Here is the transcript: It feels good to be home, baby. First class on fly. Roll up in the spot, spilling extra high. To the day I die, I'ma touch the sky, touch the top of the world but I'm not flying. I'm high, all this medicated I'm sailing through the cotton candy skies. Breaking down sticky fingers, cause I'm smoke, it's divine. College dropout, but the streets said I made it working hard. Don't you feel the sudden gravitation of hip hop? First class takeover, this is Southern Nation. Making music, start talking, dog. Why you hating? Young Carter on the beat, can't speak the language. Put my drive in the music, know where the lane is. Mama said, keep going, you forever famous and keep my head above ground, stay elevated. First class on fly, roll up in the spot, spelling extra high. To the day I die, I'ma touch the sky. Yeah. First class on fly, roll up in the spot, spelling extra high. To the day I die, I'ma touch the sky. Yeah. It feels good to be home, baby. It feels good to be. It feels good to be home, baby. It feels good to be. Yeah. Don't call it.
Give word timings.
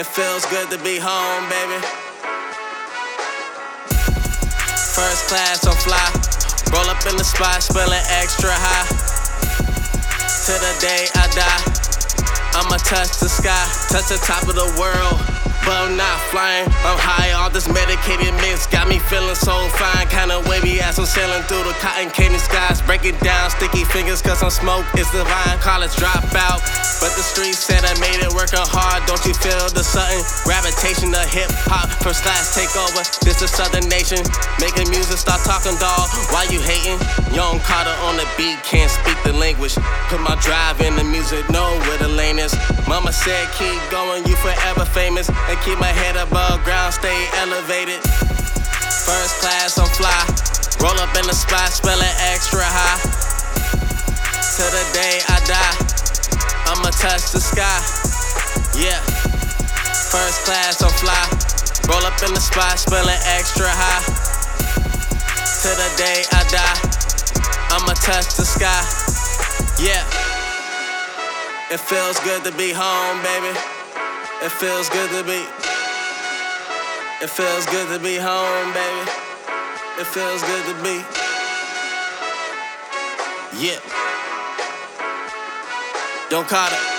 It 0.00 0.06
feels 0.06 0.46
good 0.46 0.70
to 0.70 0.78
be 0.82 0.96
home, 0.98 1.44
baby. 1.50 1.76
First 4.96 5.28
class 5.28 5.66
on 5.66 5.76
fly. 5.76 6.00
Roll 6.72 6.88
up 6.88 7.04
in 7.04 7.18
the 7.18 7.22
spot, 7.22 7.62
spilling 7.62 8.00
extra 8.08 8.48
high. 8.50 8.88
To 10.46 10.52
the 10.56 10.72
day 10.80 11.04
I 11.14 11.28
die, 11.36 11.60
I'ma 12.56 12.78
touch 12.78 13.20
the 13.20 13.28
sky, 13.28 13.60
touch 13.90 14.08
the 14.08 14.16
top 14.24 14.48
of 14.48 14.54
the 14.54 14.74
world 14.80 15.20
but 15.64 15.76
I'm 15.76 15.96
not 15.96 16.20
flying. 16.32 16.66
I'm 16.82 16.98
high, 16.98 17.32
all 17.32 17.50
this 17.50 17.68
medicated 17.68 17.89
I'm 21.00 21.08
sailing 21.08 21.40
through 21.48 21.64
the 21.64 21.72
cotton 21.80 22.12
candy 22.12 22.36
skies. 22.36 22.84
Breaking 22.84 23.16
down 23.24 23.48
sticky 23.48 23.88
fingers, 23.88 24.20
cause 24.20 24.44
I'm 24.44 24.52
smoke, 24.52 24.84
it's 24.92 25.08
divine. 25.08 25.56
College 25.56 25.96
dropout, 25.96 26.60
but 27.00 27.08
the 27.16 27.24
streets 27.24 27.56
said 27.56 27.80
I 27.88 27.96
made 28.04 28.20
it 28.20 28.28
working 28.36 28.60
hard. 28.60 29.08
Don't 29.08 29.24
you 29.24 29.32
feel 29.32 29.64
the 29.72 29.80
sudden 29.80 30.20
gravitation 30.44 31.08
of 31.16 31.24
hip 31.32 31.48
hop? 31.64 31.88
First 32.04 32.20
class 32.20 32.52
takeover, 32.52 33.00
this 33.24 33.40
is 33.40 33.48
Southern 33.48 33.88
Nation. 33.88 34.20
Making 34.60 34.92
music, 34.92 35.16
start 35.16 35.40
talking, 35.40 35.72
dog. 35.80 36.04
Why 36.36 36.44
you 36.52 36.60
hating? 36.60 37.00
Young 37.32 37.64
Carter 37.64 37.96
on 38.04 38.20
the 38.20 38.28
beat, 38.36 38.60
can't 38.60 38.92
speak 38.92 39.16
the 39.24 39.32
language. 39.32 39.80
Put 40.12 40.20
my 40.20 40.36
drive 40.44 40.84
in 40.84 41.00
the 41.00 41.04
music, 41.08 41.48
know 41.48 41.80
where 41.88 41.96
the 41.96 42.12
lane 42.12 42.36
is. 42.36 42.52
Mama 42.84 43.08
said, 43.08 43.48
keep 43.56 43.80
going, 43.88 44.20
you 44.28 44.36
forever 44.44 44.84
famous 44.84 45.32
and 45.32 45.56
keep 45.64 45.80
my 45.80 45.96
head 45.96 46.20
above 46.20 46.60
ground, 46.60 46.92
stay 46.92 47.24
elevated. 47.40 48.04
First 49.08 49.40
class 49.40 49.80
on 49.80 49.88
fly, 49.96 50.28
roll 50.80 50.96
up 50.96 51.12
in 51.16 51.26
the 51.28 51.36
spot, 51.36 51.68
spelling 51.68 52.14
extra 52.32 52.64
high. 52.64 53.00
To 54.56 54.64
the 54.72 54.84
day 54.96 55.20
I 55.28 55.36
die, 55.44 55.76
I'ma 56.72 56.90
touch 56.96 57.32
the 57.32 57.40
sky. 57.40 57.80
Yeah. 58.76 59.00
First 60.08 60.44
class 60.44 60.82
on 60.82 60.90
fly, 60.96 61.20
roll 61.88 62.04
up 62.04 62.16
in 62.24 62.32
the 62.34 62.40
spot, 62.40 62.78
spelling 62.78 63.20
extra 63.36 63.68
high. 63.68 64.04
To 65.62 65.70
the 65.76 65.90
day 66.00 66.24
I 66.32 66.42
die, 66.48 66.78
I'ma 67.76 67.94
touch 68.00 68.36
the 68.36 68.44
sky. 68.44 68.82
Yeah. 69.80 70.04
It 71.70 71.80
feels 71.80 72.18
good 72.20 72.42
to 72.44 72.52
be 72.56 72.72
home, 72.72 73.22
baby. 73.22 73.56
It 74.42 74.50
feels 74.50 74.88
good 74.88 75.10
to 75.10 75.22
be. 75.24 75.44
It 77.22 77.30
feels 77.30 77.66
good 77.66 77.88
to 77.92 78.02
be 78.02 78.16
home, 78.16 78.72
baby. 78.72 79.29
It 80.00 80.06
feels 80.06 80.42
good 80.44 80.64
to 80.64 80.82
be. 80.82 81.04
Yeah. 83.62 83.78
Don't 86.30 86.48
call 86.48 86.68
it. 86.72 86.89